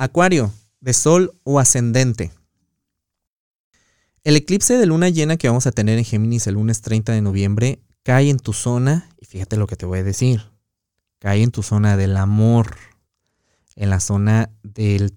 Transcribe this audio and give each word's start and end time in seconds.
Acuario, 0.00 0.52
de 0.80 0.92
Sol 0.92 1.34
o 1.42 1.58
ascendente. 1.58 2.30
El 4.22 4.36
eclipse 4.36 4.78
de 4.78 4.86
luna 4.86 5.08
llena 5.08 5.36
que 5.36 5.48
vamos 5.48 5.66
a 5.66 5.72
tener 5.72 5.98
en 5.98 6.04
Géminis 6.04 6.46
el 6.46 6.54
lunes 6.54 6.82
30 6.82 7.10
de 7.12 7.20
noviembre 7.20 7.82
cae 8.04 8.30
en 8.30 8.38
tu 8.38 8.52
zona, 8.52 9.10
y 9.20 9.26
fíjate 9.26 9.56
lo 9.56 9.66
que 9.66 9.74
te 9.74 9.86
voy 9.86 9.98
a 9.98 10.04
decir, 10.04 10.52
cae 11.18 11.42
en 11.42 11.50
tu 11.50 11.64
zona 11.64 11.96
del 11.96 12.16
amor, 12.16 12.76
en 13.74 13.90
la 13.90 13.98
zona 13.98 14.50
de, 14.62 15.10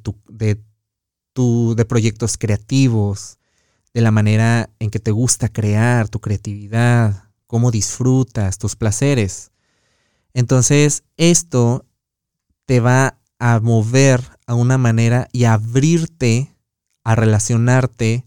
tu, 0.00 0.14
de, 0.28 0.62
tu, 1.32 1.74
de 1.74 1.84
proyectos 1.84 2.38
creativos, 2.38 3.38
de 3.92 4.00
la 4.00 4.12
manera 4.12 4.70
en 4.78 4.90
que 4.90 5.00
te 5.00 5.10
gusta 5.10 5.48
crear, 5.48 6.08
tu 6.08 6.20
creatividad, 6.20 7.24
cómo 7.48 7.72
disfrutas, 7.72 8.58
tus 8.58 8.76
placeres. 8.76 9.50
Entonces, 10.34 11.02
esto 11.16 11.84
te 12.64 12.78
va 12.78 13.19
a 13.40 13.58
mover 13.58 14.22
a 14.46 14.54
una 14.54 14.78
manera 14.78 15.28
y 15.32 15.44
abrirte 15.44 16.54
a 17.02 17.16
relacionarte 17.16 18.26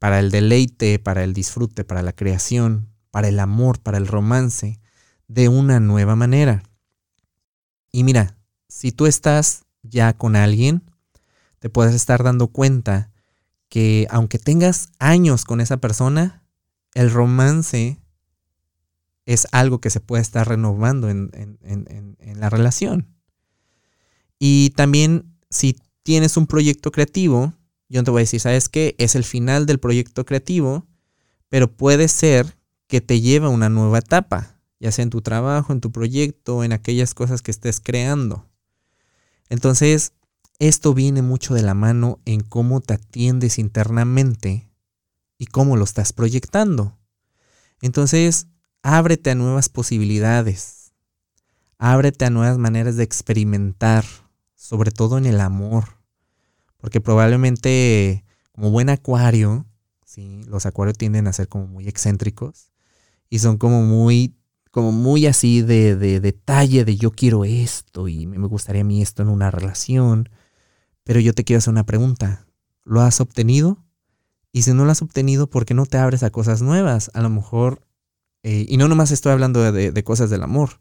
para 0.00 0.18
el 0.18 0.32
deleite, 0.32 0.98
para 0.98 1.22
el 1.22 1.32
disfrute, 1.32 1.84
para 1.84 2.02
la 2.02 2.12
creación, 2.12 2.88
para 3.12 3.28
el 3.28 3.38
amor, 3.38 3.78
para 3.78 3.98
el 3.98 4.08
romance, 4.08 4.80
de 5.28 5.48
una 5.48 5.78
nueva 5.78 6.16
manera. 6.16 6.64
Y 7.92 8.02
mira, 8.02 8.36
si 8.68 8.90
tú 8.90 9.06
estás 9.06 9.64
ya 9.82 10.12
con 10.14 10.34
alguien, 10.34 10.82
te 11.60 11.70
puedes 11.70 11.94
estar 11.94 12.24
dando 12.24 12.48
cuenta 12.48 13.12
que 13.68 14.08
aunque 14.10 14.40
tengas 14.40 14.88
años 14.98 15.44
con 15.44 15.60
esa 15.60 15.76
persona, 15.76 16.42
el 16.94 17.10
romance 17.10 18.02
es 19.26 19.46
algo 19.52 19.80
que 19.80 19.90
se 19.90 20.00
puede 20.00 20.22
estar 20.22 20.48
renovando 20.48 21.08
en, 21.08 21.30
en 21.32 22.40
la 22.40 22.50
relación. 22.50 23.12
Y 24.44 24.70
también 24.70 25.36
si 25.50 25.76
tienes 26.02 26.36
un 26.36 26.48
proyecto 26.48 26.90
creativo, 26.90 27.54
yo 27.88 28.02
te 28.02 28.10
voy 28.10 28.18
a 28.18 28.26
decir, 28.26 28.40
¿sabes 28.40 28.68
qué? 28.68 28.96
Es 28.98 29.14
el 29.14 29.22
final 29.22 29.66
del 29.66 29.78
proyecto 29.78 30.24
creativo, 30.26 30.84
pero 31.48 31.72
puede 31.72 32.08
ser 32.08 32.58
que 32.88 33.00
te 33.00 33.20
lleve 33.20 33.46
a 33.46 33.50
una 33.50 33.68
nueva 33.68 33.98
etapa, 34.00 34.58
ya 34.80 34.90
sea 34.90 35.04
en 35.04 35.10
tu 35.10 35.22
trabajo, 35.22 35.72
en 35.72 35.80
tu 35.80 35.92
proyecto, 35.92 36.64
en 36.64 36.72
aquellas 36.72 37.14
cosas 37.14 37.40
que 37.40 37.52
estés 37.52 37.78
creando. 37.78 38.50
Entonces, 39.48 40.12
esto 40.58 40.92
viene 40.92 41.22
mucho 41.22 41.54
de 41.54 41.62
la 41.62 41.74
mano 41.74 42.18
en 42.24 42.40
cómo 42.40 42.80
te 42.80 42.94
atiendes 42.94 43.60
internamente 43.60 44.68
y 45.38 45.46
cómo 45.46 45.76
lo 45.76 45.84
estás 45.84 46.12
proyectando. 46.12 46.98
Entonces, 47.80 48.48
ábrete 48.82 49.30
a 49.30 49.36
nuevas 49.36 49.68
posibilidades. 49.68 50.94
Ábrete 51.78 52.24
a 52.24 52.30
nuevas 52.30 52.58
maneras 52.58 52.96
de 52.96 53.04
experimentar 53.04 54.04
sobre 54.62 54.92
todo 54.92 55.18
en 55.18 55.26
el 55.26 55.40
amor. 55.40 55.98
Porque 56.76 57.00
probablemente 57.00 58.24
como 58.52 58.70
buen 58.70 58.90
acuario, 58.90 59.66
¿sí? 60.04 60.44
los 60.46 60.66
acuarios 60.66 60.96
tienden 60.96 61.26
a 61.26 61.32
ser 61.32 61.48
como 61.48 61.66
muy 61.66 61.88
excéntricos 61.88 62.70
y 63.28 63.40
son 63.40 63.58
como 63.58 63.82
muy, 63.82 64.36
como 64.70 64.92
muy 64.92 65.26
así 65.26 65.62
de, 65.62 65.96
de 65.96 66.20
detalle 66.20 66.84
de 66.84 66.96
yo 66.96 67.10
quiero 67.10 67.44
esto 67.44 68.06
y 68.06 68.28
me 68.28 68.46
gustaría 68.46 68.82
a 68.82 68.84
mí 68.84 69.02
esto 69.02 69.22
en 69.22 69.30
una 69.30 69.50
relación. 69.50 70.28
Pero 71.02 71.18
yo 71.18 71.32
te 71.32 71.42
quiero 71.42 71.58
hacer 71.58 71.72
una 71.72 71.84
pregunta. 71.84 72.46
¿Lo 72.84 73.00
has 73.00 73.20
obtenido? 73.20 73.84
Y 74.52 74.62
si 74.62 74.72
no 74.74 74.84
lo 74.84 74.92
has 74.92 75.02
obtenido, 75.02 75.50
¿por 75.50 75.64
qué 75.64 75.74
no 75.74 75.86
te 75.86 75.98
abres 75.98 76.22
a 76.22 76.30
cosas 76.30 76.62
nuevas? 76.62 77.10
A 77.14 77.20
lo 77.20 77.30
mejor, 77.30 77.84
eh, 78.44 78.64
y 78.68 78.76
no 78.76 78.86
nomás 78.86 79.10
estoy 79.10 79.32
hablando 79.32 79.72
de, 79.72 80.04
cosas 80.04 80.30
del 80.30 80.44
amor, 80.44 80.80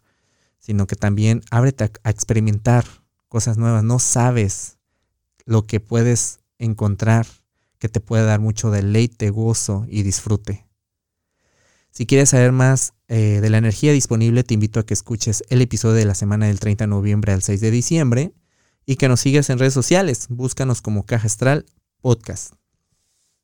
sino 0.59 0.85
que 0.85 0.95
también 0.95 1.41
ábrete 1.49 1.91
a 2.03 2.09
experimentar 2.11 3.00
cosas 3.31 3.57
nuevas, 3.57 3.81
no 3.81 3.97
sabes 3.97 4.77
lo 5.45 5.65
que 5.65 5.79
puedes 5.79 6.41
encontrar 6.59 7.25
que 7.79 7.87
te 7.87 8.01
puede 8.01 8.25
dar 8.25 8.41
mucho 8.41 8.71
deleite, 8.71 9.29
gozo 9.29 9.85
y 9.87 10.03
disfrute. 10.03 10.67
Si 11.91 12.05
quieres 12.05 12.31
saber 12.31 12.51
más 12.51 12.93
eh, 13.07 13.39
de 13.41 13.49
la 13.49 13.57
energía 13.57 13.93
disponible, 13.93 14.43
te 14.43 14.53
invito 14.53 14.81
a 14.81 14.85
que 14.85 14.93
escuches 14.93 15.45
el 15.49 15.61
episodio 15.61 15.95
de 15.95 16.05
la 16.05 16.13
semana 16.13 16.47
del 16.47 16.59
30 16.59 16.83
de 16.83 16.89
noviembre 16.89 17.31
al 17.31 17.41
6 17.41 17.61
de 17.61 17.71
diciembre 17.71 18.33
y 18.85 18.97
que 18.97 19.07
nos 19.07 19.21
sigas 19.21 19.49
en 19.49 19.59
redes 19.59 19.73
sociales. 19.73 20.27
Búscanos 20.27 20.81
como 20.81 21.05
Caja 21.05 21.27
Astral 21.27 21.65
Podcast. 22.01 22.60